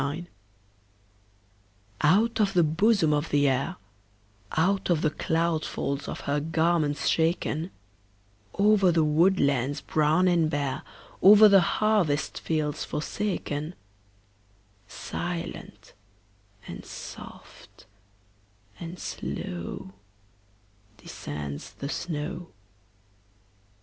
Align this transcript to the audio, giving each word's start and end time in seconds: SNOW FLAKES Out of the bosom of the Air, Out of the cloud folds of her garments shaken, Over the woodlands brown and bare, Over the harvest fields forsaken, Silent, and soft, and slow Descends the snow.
SNOW 0.01 0.11
FLAKES 0.13 0.27
Out 2.01 2.39
of 2.39 2.53
the 2.55 2.63
bosom 2.63 3.13
of 3.13 3.29
the 3.29 3.47
Air, 3.47 3.75
Out 4.53 4.89
of 4.89 5.03
the 5.03 5.11
cloud 5.11 5.63
folds 5.63 6.07
of 6.07 6.21
her 6.21 6.39
garments 6.39 7.07
shaken, 7.07 7.69
Over 8.55 8.91
the 8.91 9.03
woodlands 9.03 9.81
brown 9.81 10.27
and 10.27 10.49
bare, 10.49 10.81
Over 11.21 11.47
the 11.47 11.61
harvest 11.61 12.39
fields 12.39 12.83
forsaken, 12.83 13.75
Silent, 14.87 15.93
and 16.65 16.83
soft, 16.83 17.85
and 18.79 18.97
slow 18.97 19.91
Descends 20.97 21.73
the 21.73 21.89
snow. 21.89 22.47